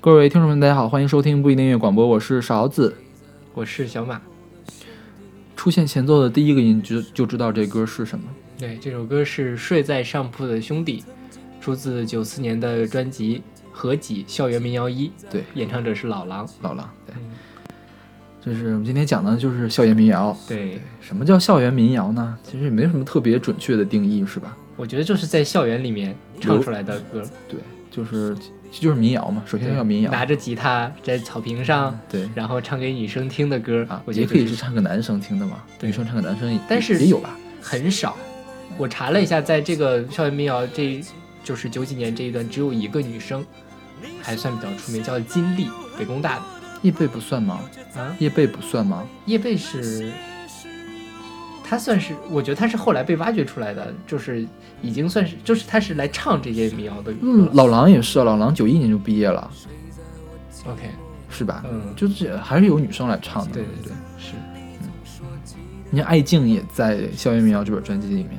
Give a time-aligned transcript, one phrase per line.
[0.00, 2.94] 各位听众们，大家好，欢迎收听不一定音乐广播，我是勺子。
[3.52, 4.20] 我是小马。
[5.56, 8.24] 出现前奏的第一个音就就知道这歌是什么。
[8.56, 11.00] 对，这首歌是《睡在上铺的兄弟》，
[11.60, 13.42] 出自九四年的专辑
[13.72, 15.08] 合集《校园民谣一》。
[15.28, 16.48] 对，演唱者是老狼。
[16.62, 17.16] 老狼，对。
[18.40, 20.34] 就是我们今天讲的就是校园民谣。
[20.46, 22.38] 对，什么叫校园民谣呢？
[22.44, 24.56] 其实也没什么特别准确的定义，是吧？
[24.76, 27.20] 我觉得就是在校园里面唱出来的歌。
[27.48, 27.58] 对，
[27.90, 28.36] 就是
[28.70, 29.42] 就是民谣嘛。
[29.46, 34.02] 首先要民谣，拿着吉他在草坪上，对，然后唱给女生听的歌啊。
[34.04, 35.62] 我觉得可以是唱给男生听的嘛？
[35.80, 38.16] 女生唱给男生，但是也有吧，很少。
[38.76, 41.02] 我查了一下，在这个校园民谣，这
[41.42, 43.44] 就是九几年这一段，只有一个女生
[44.22, 46.42] 还算比较出名，叫金丽，北工大的。
[46.82, 47.60] 叶蓓不算吗？
[47.96, 49.04] 啊，叶蓓不算吗？
[49.26, 50.12] 叶蓓是，
[51.68, 54.46] 他算是，我觉得他是后来被挖掘出来的，就是
[54.80, 57.12] 已经算是，就是他是来唱这些民谣的。
[57.20, 59.50] 嗯，老狼也是，老狼九一年就毕业了。
[60.64, 60.88] OK，
[61.28, 61.62] 是吧？
[61.70, 63.52] 嗯，就是还是有女生来唱的。
[63.52, 64.32] 对对对，是。
[65.90, 68.30] 你看艾静也在《校园民谣》这本专辑里面。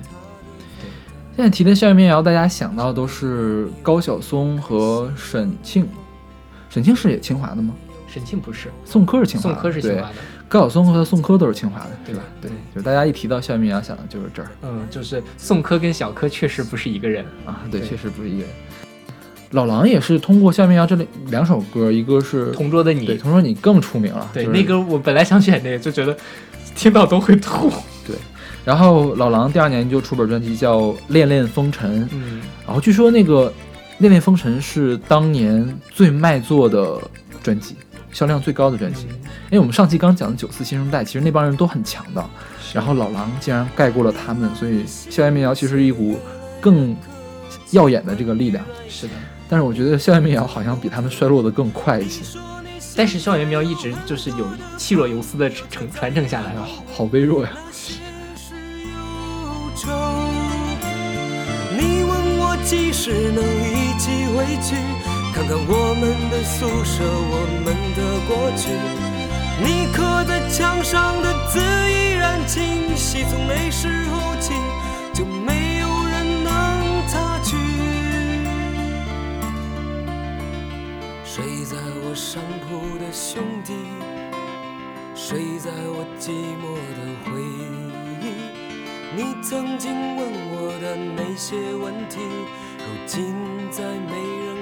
[1.35, 5.87] 现在提的校园民谣，大家想到都是高晓松和沈庆。
[6.69, 7.75] 沈庆是也清华的吗？
[8.07, 9.51] 沈庆不是，宋柯是清华。
[9.51, 10.15] 宋柯是清华的。
[10.49, 12.23] 高晓松和宋柯都是清华的，对吧？
[12.41, 14.49] 对，就是大家一提到校园民谣，想的就是这儿。
[14.63, 17.61] 嗯，就是宋柯跟小柯确实不是一个人啊。
[17.69, 18.47] 对，确实不是一个人。
[19.51, 20.97] 老狼也是通过校园民谣这
[21.27, 24.27] 两首歌，一个是《同桌的你》，对，《同桌你》更出名了。
[24.33, 26.17] 对，那歌我本来想选那个，就觉得
[26.75, 27.69] 听到都会吐。
[28.05, 28.15] 对。
[28.65, 33.49] 然后老狼第二年就出本专辑叫《恋恋风尘》，嗯，然后据说那个
[33.99, 36.99] 《恋恋风尘》是当年最卖座的
[37.41, 37.75] 专辑。
[38.11, 42.29] 销量最高的专辑，因为我们上期刚讲的九四新生代，其实那帮人都很强的，
[42.73, 46.19] 然后老狼竟然盖过了他们，所以校园民谣其实是一股
[46.59, 46.95] 更
[47.71, 48.65] 耀眼的这个力量。
[48.87, 49.13] 是的，
[49.47, 52.21] 但是我觉得校园民谣好像比他们衰落的更快一些。
[52.95, 54.45] 但是校园民谣一直就是有
[54.75, 57.49] 气若游丝的承传承下来，好好微弱呀。
[61.77, 65.08] 你问我几时能一起回去？
[65.33, 68.71] 看看我们的宿舍，我们的过去。
[69.61, 74.53] 你刻在墙上的字依然清晰，从那时候起
[75.13, 77.55] 就没有人能擦去。
[81.23, 83.73] 睡在我上铺的兄弟，
[85.15, 88.25] 睡在我寂寞的回忆。
[89.15, 90.19] 你曾经问
[90.51, 92.19] 我的那些问题，
[92.77, 93.35] 如今
[93.71, 94.13] 再没
[94.45, 94.58] 人。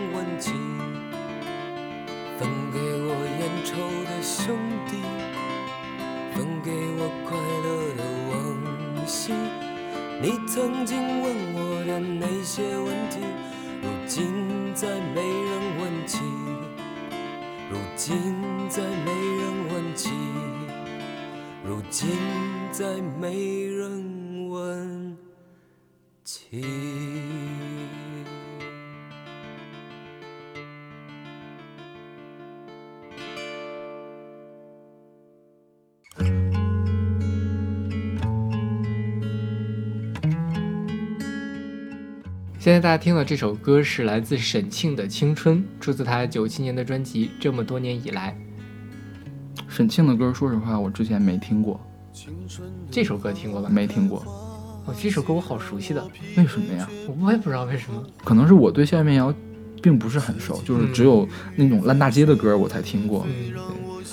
[2.37, 3.09] 分给我
[3.39, 3.75] 烟抽
[4.05, 4.55] 的兄
[4.87, 4.91] 弟，
[6.35, 8.35] 分给我快乐的往
[9.07, 9.33] 昔。
[10.21, 13.19] 你曾经问我的那些问题，
[13.81, 15.49] 如今再没人
[15.79, 16.19] 问起。
[17.69, 18.33] 如今
[18.69, 19.41] 再没人
[19.73, 20.09] 问起。
[21.65, 22.09] 如今
[22.71, 25.17] 再没人问
[26.23, 26.61] 起。
[42.67, 48.37] 现在大家听到这首歌是来自沈庆的《青春》，出自他九七年的专辑《这么多年以来》。
[49.69, 51.79] 沈庆的歌，说实话，我之前没听过。
[52.91, 53.69] 这首歌听过吧？
[53.69, 54.19] 没听过。
[54.85, 56.05] 哦，这首歌我好熟悉的。
[56.35, 56.89] 为什么呀？
[57.21, 58.03] 我也不知道为什么。
[58.25, 59.33] 可能是我对校园民谣
[59.81, 63.25] 并不是很熟，就是只有那种烂大街的歌我才听过。
[63.29, 63.53] 嗯，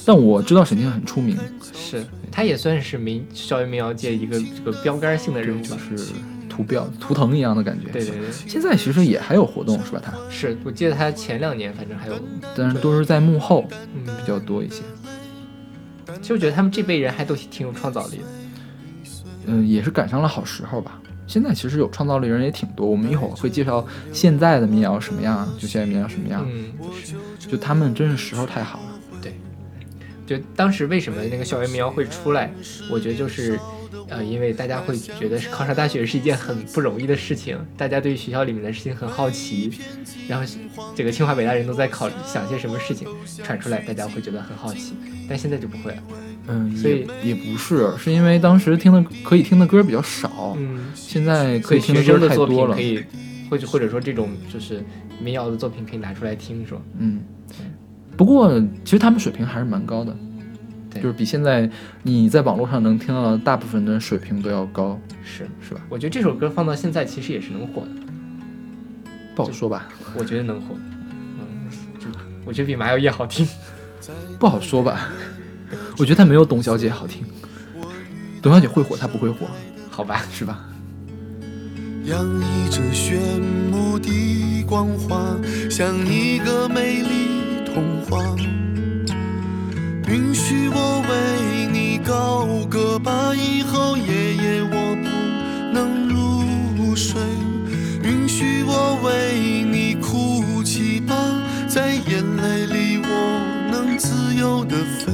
[0.06, 1.36] 但我知道沈庆很出名，
[1.72, 6.12] 是他也算是民校园民谣界一个这个标杆性的人物，就是。
[6.54, 8.31] 图标图腾一样的感觉，对对对。
[8.47, 10.00] 现在其实也还有活动是吧？
[10.04, 12.15] 他是我记得他前两年反正还有，
[12.56, 14.82] 但是都是在幕后，嗯，比较多一些。
[16.22, 18.25] 其实我觉得他们这辈人还都挺有创造力的，
[19.47, 21.00] 嗯，也是赶上了好时候吧。
[21.26, 26.72] 现在其实有创造力人也挺多，我们一会儿会介绍现在的民谣什么样，就现在民谣什么样，嗯，
[27.39, 29.18] 就他们真是时候太好了。
[29.21, 29.34] 对，
[30.24, 32.53] 就当时为什么那个校园民谣会出来，
[32.91, 33.59] 我觉得就是。
[34.08, 39.72] 呃，因为大家会觉得考上大学是一件很不容易的事情，大家对学校里面的事情很好奇，
[40.28, 40.46] 然后
[40.94, 43.08] 这个清华北大人都在考想些什么事情
[43.42, 44.94] 传出来，大家会觉得很好奇。
[45.28, 46.02] 但现在就不会了，
[46.48, 53.02] 嗯，所以也不是，是因为当时听的可以听的歌比较少，嗯，现在可以听的歌太多了，可以
[53.50, 54.84] 或者或者说这种就是
[55.18, 56.80] 民谣的作品可以拿出来听，是吧？
[56.98, 57.20] 嗯，
[58.18, 60.14] 不过其实他们水平还是蛮高的。
[61.00, 61.68] 就是比现在
[62.02, 65.80] 你在网络上能听到的大部分的水平都要高，是是吧？
[65.88, 67.88] 我觉得这首歌放到现在其实也是能火的，
[69.34, 69.88] 不好说吧？
[70.16, 70.74] 我觉得能火，
[71.38, 71.68] 嗯，
[71.98, 72.06] 就
[72.44, 73.46] 我觉得比麻油叶好听。
[74.38, 75.08] 不好说吧。
[75.96, 77.24] 我觉得他没有董小姐好听。
[78.42, 79.46] 董小姐会火，她不会火，
[79.91, 80.66] 好吧，是吧？
[82.04, 83.18] 洋溢着炫
[83.70, 85.38] 目的光华，
[85.70, 88.22] 像一个美丽童话。
[90.15, 95.09] 允许我为你高歌吧，以后夜夜我不
[95.75, 97.21] 能入睡。
[98.05, 101.16] 允许我为你哭泣吧，
[101.66, 103.41] 在眼泪里我
[103.72, 105.13] 能自由的飞。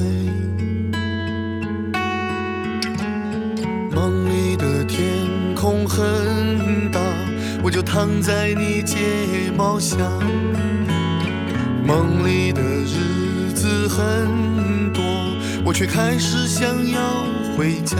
[3.91, 5.08] 梦里的天
[5.55, 7.00] 空很大，
[7.62, 8.99] 我就躺在你睫
[9.56, 9.97] 毛下。
[11.87, 13.19] 梦里的日
[13.60, 15.04] 子很多，
[15.62, 17.94] 我却开始想要回家。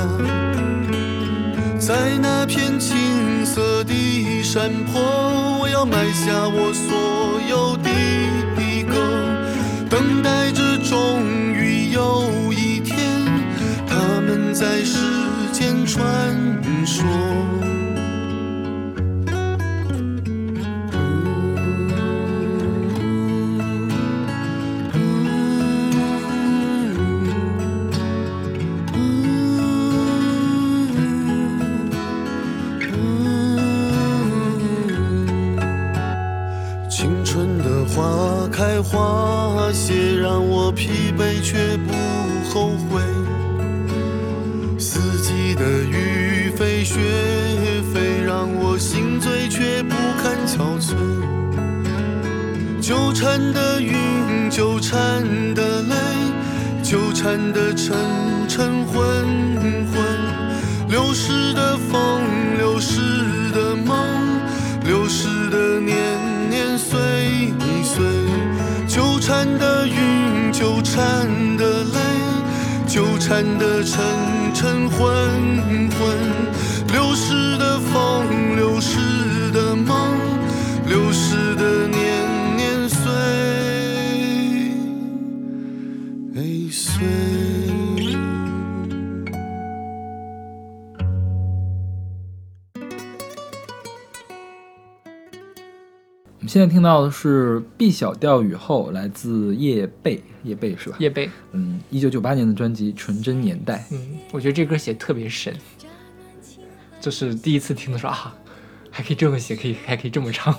[1.79, 5.03] 在那片青色的山坡，
[5.61, 7.91] 我要埋下我所有的
[8.89, 8.95] 歌，
[9.91, 11.23] 等待着终
[11.53, 12.97] 于有一天，
[13.87, 14.97] 他们在世
[15.53, 16.03] 间传
[16.87, 17.05] 说。
[50.61, 50.95] 憔悴。
[52.83, 55.23] 纠缠的云，纠缠
[55.55, 55.95] 的泪，
[56.83, 57.97] 纠缠的晨
[58.47, 59.03] 晨昏
[59.91, 59.97] 昏，
[60.89, 62.21] 流逝的风，
[62.59, 63.01] 流逝
[63.55, 63.97] 的梦，
[64.85, 65.97] 流逝的年
[66.51, 66.99] 年岁
[67.83, 68.05] 岁，
[68.87, 72.01] 纠缠的云，纠缠的泪，
[72.87, 74.05] 纠缠的晨
[74.53, 75.09] 晨昏
[75.97, 76.01] 昏，
[76.93, 78.27] 流逝的风，
[96.51, 100.97] 现在听到的是《B 小调雨后》，来自叶蓓，叶蓓是吧？
[100.99, 103.87] 叶蓓，嗯，一九九八年的专辑《纯真年代》。
[103.95, 105.55] 嗯，我觉得这歌写得特别神，
[107.01, 108.35] 就是第一次听的时候啊，
[108.91, 110.53] 还可以这么写，可以还可以这么唱，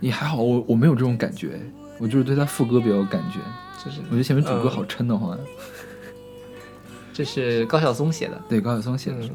[0.00, 1.60] 也还好，我我没有这种感觉，
[2.00, 3.38] 我就是对他副歌比较有感觉。
[3.84, 5.38] 就是我觉得前面主歌嗯好撑的慌。
[7.12, 9.16] 这是高晓松写的，对，高晓松写的。
[9.20, 9.30] 嗯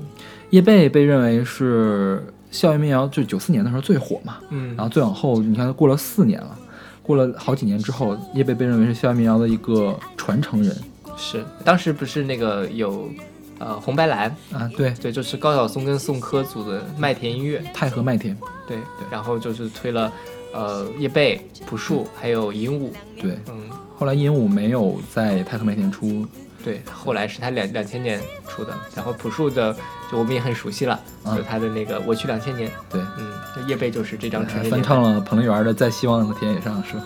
[0.50, 2.22] 叶蓓被认为是
[2.54, 4.38] 校园民谣，就九四年的时候最火嘛。
[4.52, 6.58] 嗯然后再往后，你看过了四年了，
[7.02, 10.74] 过了好几年之后，叶蓓被认为是校园民谣的一个传承人
[11.18, 13.10] 是当时不是那个有
[13.58, 14.70] 呃红白蓝，啊。
[14.78, 20.12] 对，对，就是高晓松跟宋柯组的麦田音乐，太和麦田，对对，然后就是推了
[20.54, 23.38] 呃叶蓓、朴树还有尹武，对。
[23.50, 26.26] 嗯，后来鹦鹉没有在太和麦田出，
[26.64, 29.76] 对，后来是他两两千年出的，然后朴树的
[30.12, 37.04] 就我们也很熟悉了，嗯就他的那个我去两千年，对，嗯，那叶蓓就是这张纯还真年代翻唱了彭丽媛的《在希望的田野上》，是吧？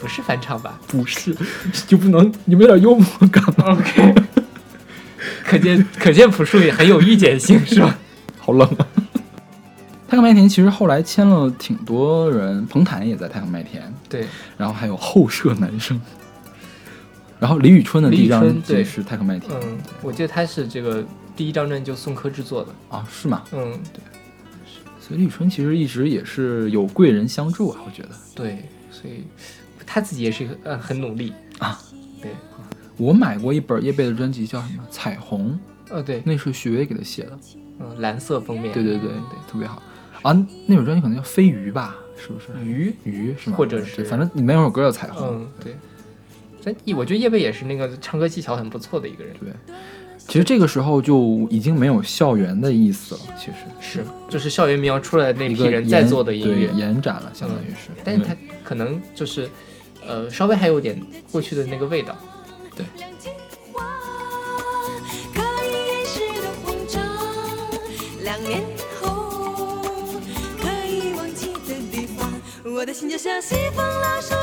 [0.00, 1.34] 不是翻唱吧不是，
[1.86, 4.14] 就不能你们有点幽默感吗？？OK，
[5.44, 7.98] 可见可见朴树也很有预见性，是吧？
[8.40, 8.86] 好冷啊！
[10.08, 14.26] 太阳麦田其实后来签了挺多人，彭坦也在太阳麦田，对，
[14.56, 16.00] 然后还有后舍男生，
[17.40, 21.02] 然后李宇春的第一张专辑是泰克麦田嗯，我记得他是这个
[21.34, 23.42] 第一张专辑就宋柯制作的，啊，是吗？
[23.52, 24.00] 嗯，对
[25.00, 28.10] 所以李宇春其实一直也是有贵人相助啊，我觉得。
[28.34, 29.24] 对，所以
[29.86, 31.80] 他自己也是呃很努力啊，
[32.20, 32.30] 对，
[32.96, 35.58] 我买过一本叶蓓的专辑，叫什么《彩虹》，
[35.94, 37.38] 呃对，那是许巍给他写的。
[37.78, 39.82] 嗯，蓝色封面，对对对对，特别好
[40.20, 40.46] 啊。
[40.66, 42.48] 那首专辑可能叫《飞鱼》吧，是不是？
[42.62, 43.56] 鱼，鱼是吗？
[43.56, 45.28] 或者是反正里面有首歌叫《彩虹》。
[45.32, 45.74] 嗯对，
[46.64, 49.74] 但我觉得叶蓓也是那个唱歌技巧很不错的一个人，对，
[50.18, 57.90] 其实这个时候就已经没有校园的意思了，其实是，就是校园民谣出来的那个批人在做的音乐，延展了，相当于是。
[58.04, 59.48] 但是他可能就是，
[60.06, 61.00] 呃，稍微还有点
[61.32, 62.16] 过去的那个味道。
[62.76, 62.82] 可
[65.64, 67.02] 以掩饰的慌张，
[68.22, 68.62] 两年
[69.00, 69.82] 后
[70.58, 72.32] 可以忘记的地方，
[72.64, 74.34] 我的心就像西风老树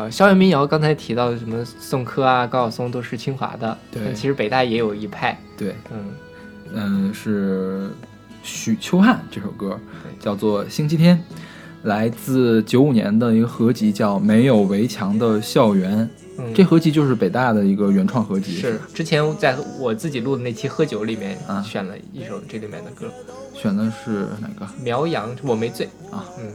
[0.00, 4.02] 呃，校园民谣刚才提到的什么宋柯啊、高晓松都是清华的，对。
[4.02, 6.06] 但其实北大也有一派，对，嗯，
[6.72, 7.90] 嗯，是
[8.42, 10.24] 许秋汉这首歌对。
[10.24, 11.18] 叫做《星期天》，
[11.82, 15.98] 来自九五年的一个合集叫《没有围墙的校园》。
[16.38, 16.54] 嗯。
[16.54, 21.60] 这合集就是北大的一个原创合集，是之前在我自己录的那期喝酒里面啊。
[21.60, 23.12] 选了一首这里面的歌，
[23.52, 24.66] 选的是哪个？
[24.82, 25.86] 苗阳我没醉。
[26.10, 26.50] 啊，嗯，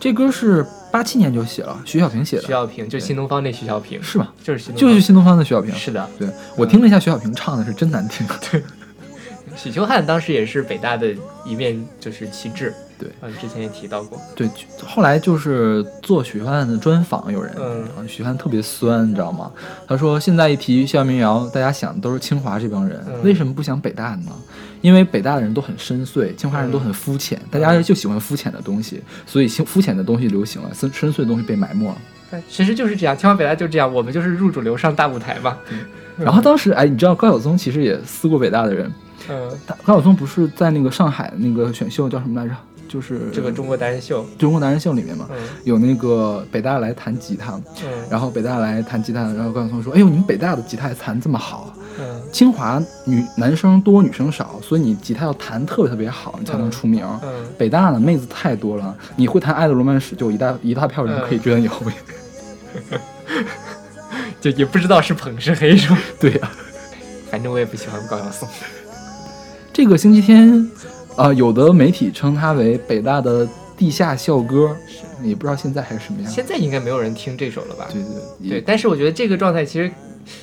[0.00, 4.28] 这歌是八七年就写了，徐小平写的，徐小平就新东方那徐小平，是吗？
[4.44, 5.74] 就是新东方就是新东方的徐小平。
[5.74, 8.24] 是的，对我听了一下徐小平唱的是真难听。
[8.48, 8.62] 对，
[9.58, 11.12] 许秋汉当时也是北大的
[11.44, 14.48] 一面就是旗帜，对嗯，之前也提到过，对，
[14.86, 19.50] 后来就是做许汉的专访，有人，嗯许汉特别酸，你知道吗？
[19.86, 24.32] 他说现在一提校园民谣，大家想的都是清华这帮人，嗯为什么不想北大呢？
[24.80, 31.96] 因为北大的人都很深邃，清华人都很肤浅，大家就喜欢肤浅的东西，所以肤肤浅的东西流行了，深深邃的东西被埋没了。
[32.30, 35.56] 但其实就是这样，清华北大就这样，我们就是入主流上大舞台嘛，
[36.18, 38.92] 然后当时，哎，你知道高晓松其实也撕过北大的人，
[39.30, 39.50] 嗯，
[39.84, 42.54] 高晓松不是在那个上海那个选秀叫什么来着？
[42.94, 57.04] 就是这个中国达人秀，中国达人秀里面嘛，嗯有那个北大来弹吉他，嗯然后北大来弹吉他，然后高晓松说：“哎呦，你们北大的吉他弹这么好，嗯清华女男生多女生少，所以你吉他要弹特别特别好，你才能出名。
[57.24, 61.92] 嗯，北大呢妹子太多了，你会弹《爱的罗曼史》，就一大一大票人可以追在你后面。
[64.40, 65.98] 就也不知道是捧是黑是吧？
[66.20, 66.48] 对呀、
[67.28, 68.48] 反正我也不喜欢高晓松，
[69.72, 70.70] 这个星期天，
[71.16, 74.76] 啊、有的媒体称它为北大的地下校歌，
[75.22, 76.30] 也不知道现在还是什么样。
[76.30, 77.88] 现在应该没有人听这首了吧？
[77.92, 79.90] 对对对，但是我觉得这个状态其实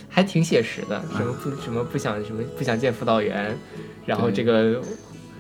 [0.08, 3.56] 还挺写实的，什么不什么不想什么不想见辅导员，
[4.06, 4.82] 然后这个，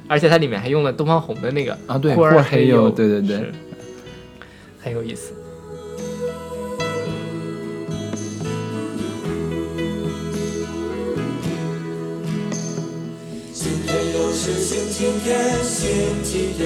[0.07, 3.51] 而且它里面还用了东方红的那个啊对库尔库尔黑尤，尤对对对
[4.81, 5.33] 很有意思。
[14.43, 16.65] 是星期天，星期天，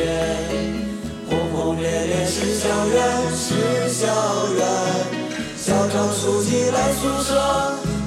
[1.30, 3.04] 轰轰烈烈是校园，
[3.36, 4.08] 是校
[4.56, 4.66] 园。
[5.58, 7.36] 校长书记来宿舍，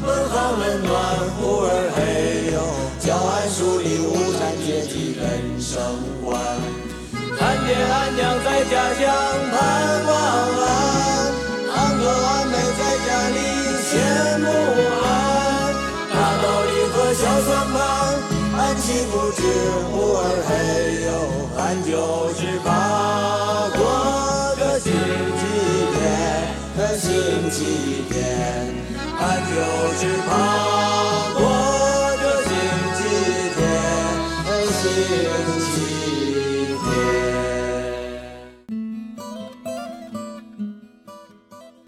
[0.07, 0.97] 问寒问暖，
[1.37, 2.57] 忽而嘿哟，
[2.99, 5.77] 教案书里无产阶级人生
[6.25, 6.41] 观。
[7.39, 9.05] 俺爹俺娘在家乡
[19.91, 20.51] 忽而嘿
[21.05, 21.09] 呦，
[21.57, 21.91] 俺就
[22.35, 22.69] 是怕
[23.77, 23.81] 过
[24.57, 25.41] 个星期
[25.95, 25.99] 天，
[26.77, 27.07] 个星
[27.51, 27.59] 期
[28.11, 28.17] 天，
[29.19, 29.55] 俺就
[29.95, 30.31] 是怕
[31.35, 31.41] 过
[32.17, 32.51] 个星
[32.95, 33.01] 期
[33.55, 33.59] 天，
[34.45, 34.81] 个星
[35.65, 35.77] 期
[36.83, 36.87] 天。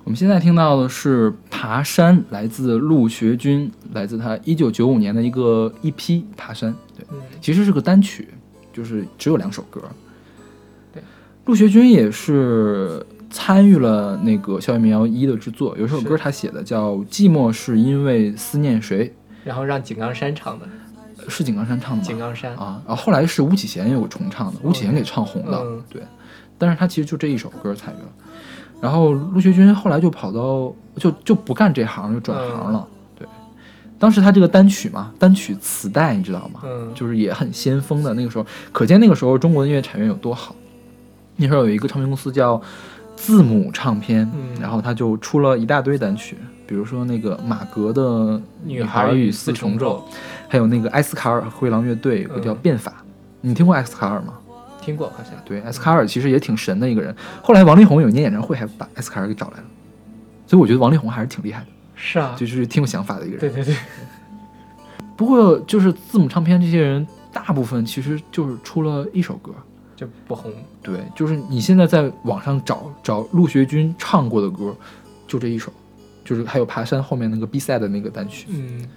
[0.05, 6.73] 我们现在听到的是《爬山》，来自陆学军，来自他一九九五年的一个一批《爬山》。
[7.41, 8.29] 其实是个单曲，
[8.73, 9.81] 就是只有两首歌。
[10.93, 11.03] 对，
[11.47, 20.67] 陆学军也是参与了那个《校园民谣一》的制作，有一首歌他写的叫《寂寞是因为思念谁然后让井冈山唱的，》，
[21.31, 22.03] 是井冈山唱的吗？
[22.07, 26.03] 井冈山啊，然后后来是巫启贤有重唱的，巫启贤给唱红的，嗯对。
[26.59, 28.09] 但是他其实就这一首歌参与了，
[28.83, 33.00] 然后陆学军后来就跑到就就不干这行，就转行了，对。
[34.01, 36.61] 当时他这个单曲嘛，单曲磁带你知道吗？
[36.65, 40.57] 嗯就是也很先锋的那个时候，可见那个时候中国的音乐产业有多好。
[41.37, 42.61] 那时候有一个唱片公司叫
[43.15, 48.03] 字母唱片，嗯然后他就出了一大堆单曲，比如说那个马格的
[48.65, 50.03] 《女孩孩与与四重奏
[50.49, 53.05] 还有那个埃斯卡尔和灰狼乐队有个叫嗯变法，
[53.43, 54.35] 你听过埃斯卡尔吗？
[54.81, 55.35] 听过好像。
[55.45, 57.15] 对，埃斯卡尔其实也挺神的一个人。
[57.43, 59.65] 后来王力宏有一年演唱会还把埃斯卡尔给找来了，
[60.47, 61.67] 所以我觉得王力宏还是挺厉害的，
[62.03, 63.41] 是啊，就是挺有想法的一个人。
[63.41, 63.77] 对对对，
[65.17, 69.53] 不过就是字母唱片这些人，大部分其实就是出了一首歌。
[69.95, 70.51] 就不红。
[70.83, 74.75] 对，就是你现在在网上找找陆学军唱过的歌，
[75.27, 75.71] 就这一首，
[76.25, 78.89] 就是还有爬山后面那个比赛的那个单曲，嗯，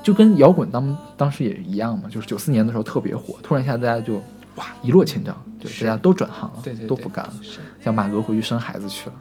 [0.00, 4.22] 就跟摇滚当当时也一样嘛，就是九四年的时候特别火，突然一下大家就
[4.54, 7.34] 哇一落千丈，对，大家都转行了，对对对都不干了，
[7.82, 9.16] 像马哥回去生孩子去了，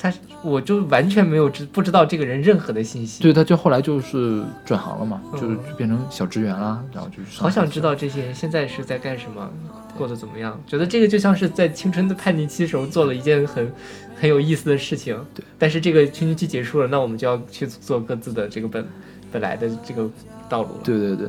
[0.00, 0.12] 他，
[0.42, 3.22] 我就完全没有知不知道这个人任何的信息。
[3.22, 9.48] 对，他就后来就是转行了嘛，嗯就是就变成小职员啦，然后就是好想知道这些人现在是在干什么，
[9.96, 10.60] 过得怎么样？
[10.66, 13.72] 觉得这个就像是在青春的叛逆期时候做了一件很
[14.20, 15.18] 很有意思的事情。
[15.34, 18.86] 对，但是这个青春期结束了，那我们就要去做各自的这个本
[19.32, 20.08] 本来的这个
[20.48, 20.80] 道路了。
[20.84, 21.28] 对对对，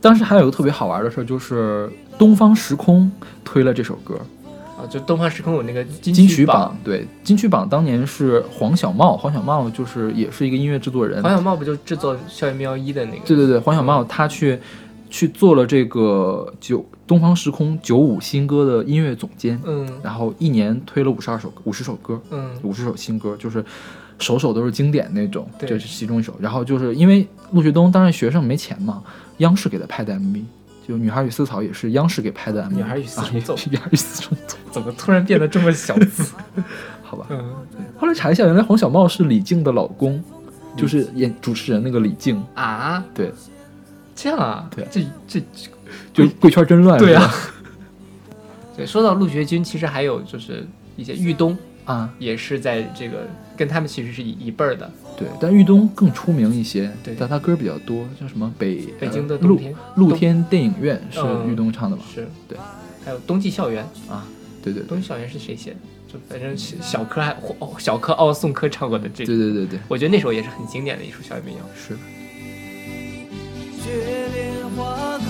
[0.00, 3.10] 当时还有一个特别好玩的事儿，就是东方时空
[3.44, 4.18] 推了这首歌，
[4.78, 13.26] 啊，就东方时空有那个金金曲曲榜，对，金曲榜当年是黄小茂，黄小茂就是也是一个音乐制作人，黄小茂不就制作《校园民谣一》的那个？
[13.26, 14.58] 对对对，黄小茂他去
[15.08, 23.64] 去做了这个九东方时空九五新歌的音乐总监，嗯然后一年推了五十二首五十首歌，嗯五十首新歌，就是
[24.18, 26.34] 首首都是经典那种，对这是其中一首。
[26.40, 29.02] 然后就是因为陆学东当时学生没钱嘛，
[29.38, 30.42] 央视给他拍的 MV，
[30.86, 36.32] 就《女孩与丝草》也是央视给拍的 MV，女孩与四重奏啊女孩与四重奏，怎么突然变得这么小资？
[37.02, 37.26] 好吧。
[37.30, 37.54] 嗯。
[37.98, 40.22] 后来查一下，原来黄小茂是李静的老公，
[40.76, 43.32] 就是演主持人那个李静，啊，对，
[44.14, 44.70] 这样啊？
[44.74, 44.86] 对。
[44.90, 45.40] 这这
[46.12, 47.32] 就贵圈真乱，对啊。
[48.76, 50.64] 对，说到陆学军，其实还有就是
[50.96, 53.26] 一些豫东啊，也是在这个
[53.56, 54.90] 跟他们其实是一一辈儿的。
[55.16, 62.02] 对，但玉东更出名一些，对但他歌比较多，叫什么北北京的呃露天露天电影院是嗯豫东唱的吧？
[62.14, 62.58] 是，对，
[63.02, 64.26] 还有冬季校园，啊，
[64.62, 65.76] 对对对冬季校园是谁写的？
[66.12, 71.60] 就反正小柯还哦，小柯奥宋柯唱过的这对对对对，我觉得那首也是很经典的一首校园民谣。
[71.74, 72.00] 是的。
[73.82, 75.24] 雪莲花开，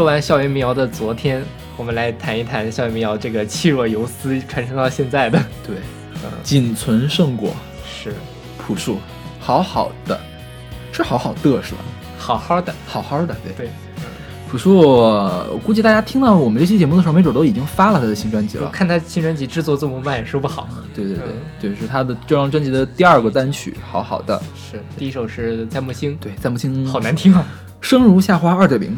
[0.00, 1.44] 说完校园民谣的昨天，
[1.76, 5.38] 我们来谈一谈校园民谣这个气若游丝传承到现在的。
[5.62, 5.76] 对，
[6.42, 8.14] 仅存圣果是
[8.56, 8.98] 朴树，
[9.38, 10.18] 好好的，
[10.90, 11.80] 是好好的是吧？
[12.16, 13.66] 好好的，好好的，对。
[13.66, 13.70] 对，
[14.50, 18.64] 朴树，我估计大家听到我们这期节目的时候，没准都已经发了他的新专辑了。
[18.64, 20.66] 我看他新专辑制作这么慢，说不好。
[20.94, 24.42] 对对对嗯，对，是他的这张专辑的第二个单曲，好好的。
[24.54, 27.44] 是第一首是在木星，对，在木星好难听啊，
[27.82, 28.96] 生如夏花二点零，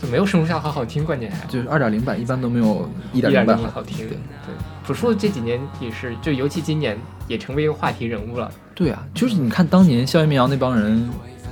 [0.00, 3.98] 就没有生如夏花好听，关键还就是二点零版一般都没有一一点点零版零好听。
[3.98, 4.54] 对对，
[4.86, 8.50] 朴树这几年也是，就尤其今年也成为一个话题人物了。
[8.74, 11.08] 对啊，就是你看当年校园民谣那帮人，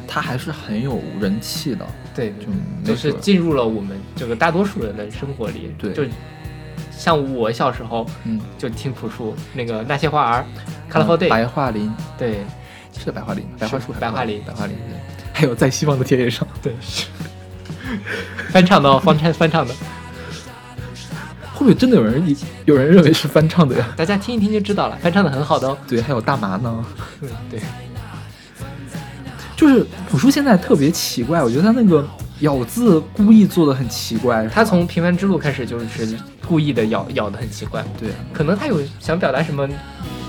[0.07, 1.87] 他还是很有人气的。
[2.15, 2.33] 对，
[2.85, 5.75] 就就是进入了我们这个大多数人的生活里。
[5.79, 6.05] 对就
[6.91, 10.45] 像我小时候嗯，就听朴树那个那些花儿
[10.91, 12.45] ，Colorful Day，、白桦林对
[12.99, 14.75] 是白桦林，白桦树白桦林白桦林。
[14.75, 14.97] 对
[15.33, 17.07] 还有在希望的田野上，对是
[18.51, 19.75] 翻唱的哦，翻唱翻唱的，
[21.55, 23.89] 会不会真的有人有人认为是翻唱的呀？
[23.97, 25.77] 大家听一听就知道了，翻唱的很好的哦。
[25.87, 26.85] 对，还有大麻呢。
[27.21, 27.61] 嗯，对，
[29.57, 32.07] 就是朴树现在特别奇怪，我觉得他那个
[32.41, 34.47] 咬字故意做的很奇怪。
[34.49, 35.87] 他从平凡之路开始就是
[36.47, 39.69] 故意的咬咬的很奇怪，对可能他有想表达什么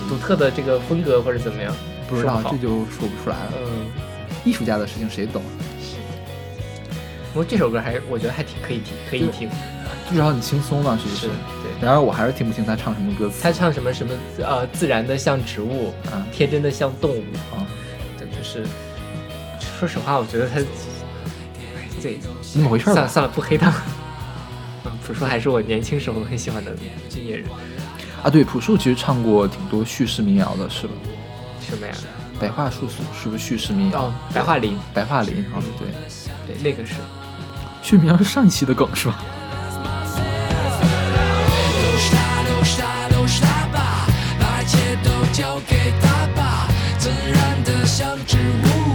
[0.07, 1.73] 独特的这个风格或者怎么样，
[2.09, 3.53] 不知道这就说不出来了。
[3.61, 3.85] 嗯。
[4.45, 5.41] 艺术家的事情谁懂？
[7.39, 9.49] 不过这首歌还是我觉得还挺可以听，可以听。
[10.11, 11.27] 至少很轻松嘛，其实是是？
[11.63, 13.41] 对，然而我还是听不清他唱什么歌词。
[13.41, 17.23] 他唱什么什么呃，自然的像植物，啊天真的像动物，
[17.55, 17.63] 啊，
[18.17, 18.65] 对，就是
[19.79, 22.93] 说实话，我觉得他，哎这怎么回事儿。
[22.93, 23.71] 算了算了，不黑他。
[24.83, 26.71] 嗯， 朴树还是我年轻时候很喜欢的
[27.15, 27.45] 音乐人，
[28.21, 30.93] 啊，对，朴树其实唱过挺多叙事民谣的，是吧？
[31.61, 31.93] 什么呀？
[32.37, 34.07] 白桦树是不是叙事民谣？
[34.07, 35.87] 哦，白桦林，白桦林啊，对，
[36.45, 36.95] 对，那个是。
[37.81, 39.15] 叙事民谣是上一期的梗是吧？
[45.01, 48.88] 都交给他吧，自然的像植物，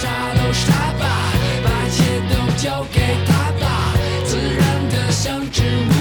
[0.00, 1.04] 傻都傻吧
[1.64, 5.94] 把一切都交给他吧自然的像植物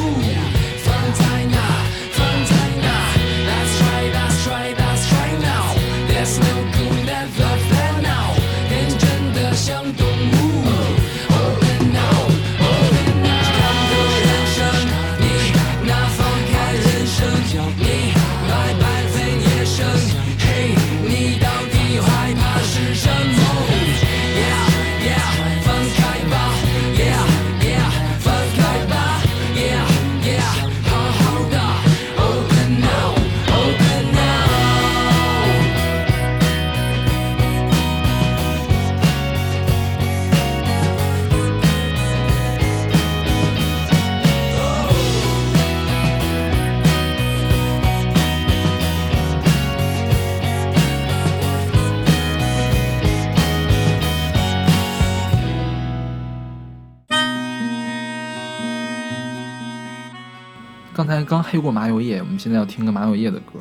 [60.95, 63.59] 刚才刚黑过麻油叶，我们现在要听个麻油叶的歌。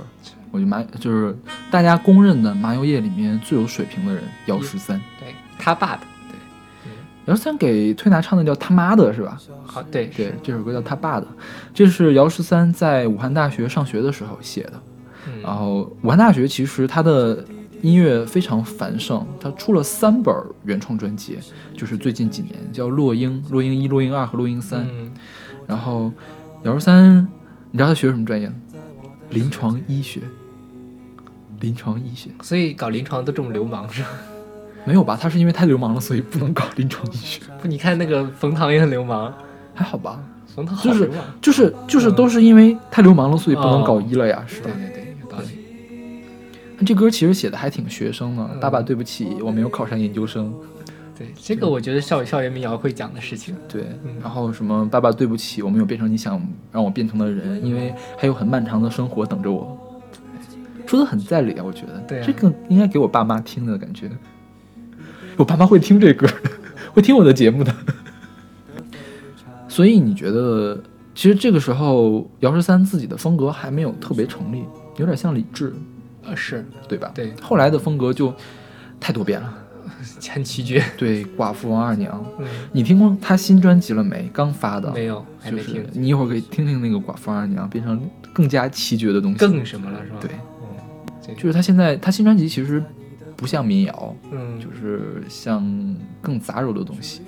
[0.50, 1.34] 我觉得麻就是
[1.70, 5.00] 大家公认的麻油叶里面最有水平的人，姚十三。
[5.18, 6.02] 对他爸的，
[7.24, 9.40] 姚十三给推拿唱的叫他妈的是吧？
[9.64, 11.26] 好对对，这首歌叫他爸的，
[11.72, 14.74] 这是姚十三在武汉大学上学的时候写的。
[15.26, 17.42] 嗯然后武汉大学其实他的
[17.80, 21.38] 音乐非常繁盛，他出了三本原创专辑，
[21.74, 24.80] 就是最近几年叫《落英》、《落英一》、《落英二》和《落英三》。
[24.86, 25.10] 嗯
[25.64, 26.12] 然后
[26.64, 27.26] 姚十三，
[27.72, 28.50] 你知道他学什么专业？
[29.30, 30.20] 临床医学。
[31.60, 34.08] 临床医学所以搞临床都这么流氓是吧？
[34.84, 35.16] 没有吧？
[35.20, 39.32] 他是因为太流氓了，所以不能搞临床医学，不，你看那个冯唐也很流氓，
[39.74, 40.20] 还好吧？
[40.46, 41.24] 冯唐好就是流氓。
[41.40, 44.86] 就是就是嗯都是因为太流氓了，所以不能搞医了呀，是吧对？
[44.88, 46.84] 对对，有道理。
[46.84, 50.52] 这歌其实写的还挺学生的，嗯爸爸对不起，我没有考上研究生。
[51.18, 53.54] 对，这个我觉得校校园民谣会讲的事情。
[53.68, 56.40] 对嗯，然后什么爸爸对不起，我没有变成你想
[56.72, 59.78] 让我变成的人，因为还有很漫长的生活等着我。
[60.86, 61.98] 说的很在理啊，我觉得。
[62.08, 64.10] 对啊这个应该给我爸妈听的感觉。
[65.36, 66.50] 我爸妈会听这歌的，
[66.92, 67.74] 会听我的节目的。
[69.68, 70.78] 所以你觉得，
[71.14, 74.64] 其实这个时候姚十三自己的风格还没有特别成立，
[74.96, 75.72] 有点像李志，
[76.24, 77.10] 呃，是对吧？
[77.14, 78.34] 对后来的风格就
[79.00, 79.58] 太多变了。
[80.30, 80.82] 很奇绝。
[80.96, 84.28] 对，寡妇王二娘，嗯，你听过他新专辑了没？
[84.32, 85.86] 刚发的，没有，还就是没听。
[85.92, 88.00] 你一会儿可以听听那个寡妇王二娘，变成
[88.32, 89.38] 更加奇绝的东西。
[89.38, 90.16] 更什么了是吧？
[90.20, 92.82] 对，嗯，就是他现在他新专辑其实
[93.36, 95.64] 不像民谣，嗯，就是像
[96.20, 97.22] 更杂糅的东西。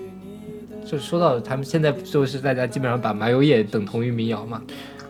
[0.85, 4.61] 就说到他们现在就是大家基本上把麻油叶等同于民谣嘛，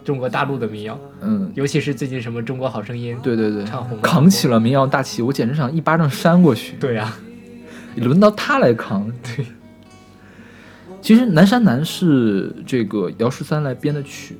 [0.04, 6.76] 中国大陆的民谣，嗯，尤其是最近什么《中国好声音》，对对对唱红，扛起了民谣大旗，我简直想一巴掌扇过去。
[6.78, 7.12] 对呀、
[7.96, 9.10] 轮到他来扛。
[9.22, 9.46] 对，
[11.00, 14.38] 其实《南山南》是这个姚十三来编的曲，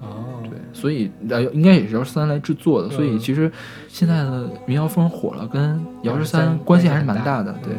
[0.00, 3.18] 哦，对，所以呃应该也是姚十三来制作的，所以嗯。
[3.18, 3.50] 其实
[3.88, 7.74] 现在的民谣风火了，跟姚十三关系还是蛮大的，对。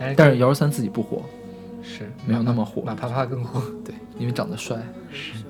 [0.00, 0.14] 嗯。
[0.16, 1.22] 但是姚十三自己不火，
[1.82, 2.10] 是。
[2.26, 2.82] 没有那么火。
[2.82, 3.62] 马啪啪更火。
[3.84, 4.76] 对，因为长得帅。
[4.76, 5.43] 等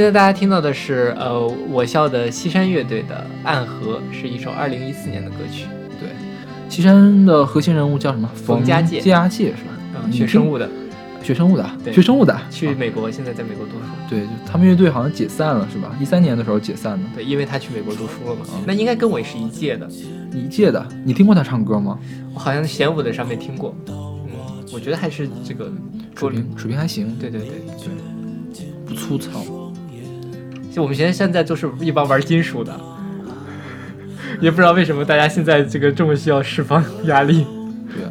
[0.00, 5.66] 现在大家听到的是呃我校的西山乐队的《暗河》，是一首二零一四年的歌曲。
[6.00, 6.08] 对，
[6.70, 8.26] 西山的核心人物叫什么？
[8.34, 10.02] 冯家界家界是吧？
[10.02, 10.66] 嗯，学生物的，
[11.22, 13.84] 学生物的，对学生物的，去美国，现在在美国读书。
[14.08, 15.94] 对，就他们乐队好像解散了是吧？
[16.00, 17.04] 一三年的时候解散的。
[17.16, 18.46] 对，因为他去美国读书了嘛。
[18.54, 19.86] 嗯那应该跟我也是一届的，
[20.32, 21.98] 一届的，你听过他唱歌吗？
[22.32, 23.76] 我好像弦舞的上面听过。
[23.88, 24.30] 嗯，
[24.72, 25.70] 我觉得还是这个
[26.16, 27.50] 水平水平还行，对对对
[28.54, 29.44] 对，不粗糙。
[30.70, 32.78] 就我们学校现在就是一帮玩金属的，
[34.40, 37.44] 也不知道为什么大家现在这个这么需要释放压力。
[37.92, 38.04] 对，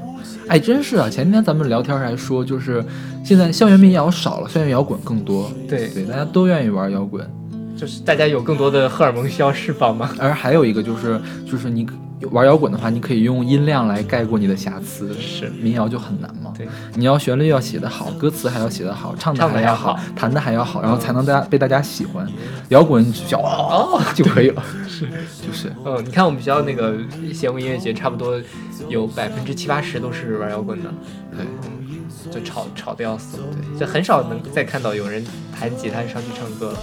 [0.50, 1.10] 哎，真是啊！
[1.10, 2.84] 前天咱们聊天还说，就是
[3.24, 5.50] 现在校园民谣少了，校园摇滚更多。
[5.70, 7.26] 对对，大家都愿意玩摇滚。
[7.78, 10.10] 就是大家有更多的荷尔蒙需要释放嘛。
[10.20, 11.18] 而还有一个就是，
[11.50, 11.88] 就是你
[12.32, 15.14] 玩摇滚的话，你可以用音量来盖过你的瑕疵。
[15.14, 16.54] 是民谣就很难嘛。
[16.58, 22.28] 对，你要旋律要写得好，歌词还要写得好，唱的还要还好弹的还要好，然后才能大家被大家喜欢。
[22.70, 24.64] 摇滚只需要哦就可以了。
[24.88, 25.08] 是，
[25.46, 26.98] 就是嗯，你看我们学校那个
[27.34, 28.40] 弦舞音乐节，差不多
[28.88, 30.90] 有百分之七八十都是玩摇滚的，
[31.36, 31.46] 对。
[32.30, 33.38] 就吵吵得要死。
[33.38, 35.26] 对，就很少能再看到有人
[35.58, 36.80] 弹吉他上去唱歌了。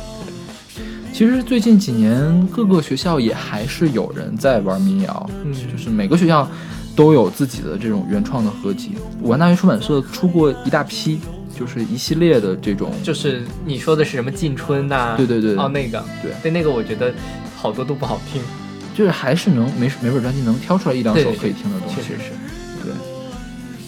[1.17, 5.55] 其实最近几年，各个学校也还是有人在玩民谣，嗯。
[5.55, 6.47] 就是每个学校
[6.95, 8.91] 都有自己的这种原创的合集。
[9.23, 11.19] 武汉大学出版社出过一大批，
[11.59, 15.57] 就是一系列的这种，就是你说的是什么进春呐、对对对。
[15.57, 16.33] 哦，那个，对。
[16.43, 17.11] 对，那个我觉得
[17.57, 18.43] 好多都不好听，
[18.95, 21.95] 就是还是能每每本专辑能挑出来一两首可以听的东西。
[21.95, 22.31] 确实是。
[22.85, 22.93] 对，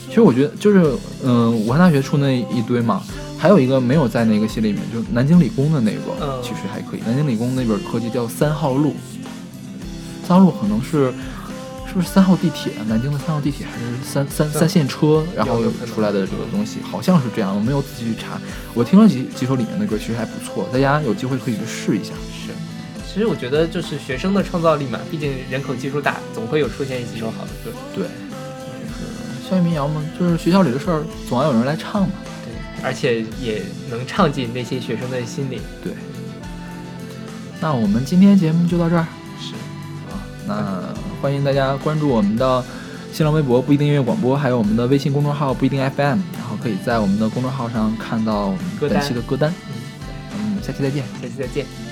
[0.09, 3.03] 其实我觉得就是，嗯、武汉大学出那一堆嘛，
[3.39, 7.01] 还有一个没有在那个系列里面，就是南京理工的那个，嗯其实还可以。
[7.07, 8.91] 南京理工那本合集叫《三号路》，
[10.27, 11.13] 三号路可能是
[11.87, 12.73] 是不是三号地铁？
[12.89, 18.41] 南京的三号地铁还是三三三线车，然后出来的这个东西，好像是这样，我没有仔细去查。
[18.75, 22.13] 我听了几几首里面的歌，其实还不错，大家有机会可以去试一下。
[22.33, 22.51] 是，
[23.07, 27.77] 其实我觉得就是学生的创造力嘛，毕竟人口基数大，总会有出现几首好的歌。
[27.95, 32.09] 对，就是校园民谣嘛，就是学校里的事儿，总要有人来唱嘛。
[32.81, 35.61] 对，而且也能唱进那些学生的心里。
[35.83, 35.93] 对，
[37.61, 39.07] 那我们今天节目就到这儿。
[39.41, 39.55] 是，
[40.09, 42.65] 啊，那欢迎大家关注我们的
[43.13, 49.53] 新浪微博不一定音乐广播，还有我们的微信公众号不一定 FM，然后可以在我们的公众号上看到我们本期的歌单。
[50.35, 51.05] 嗯，嗯，下期再见。
[51.21, 51.88] 下期再见。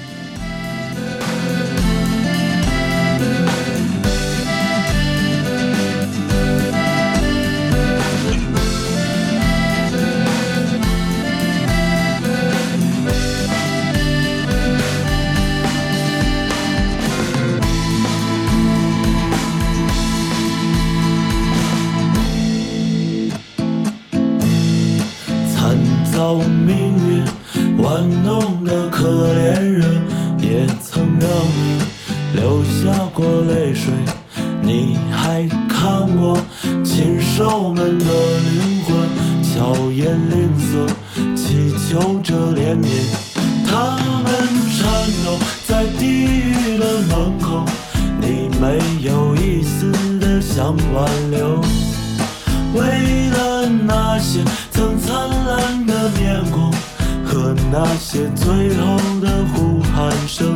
[57.79, 60.56] 那些最后的呼喊声。